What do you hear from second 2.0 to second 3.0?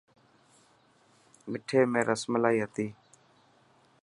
رسملائي هتي.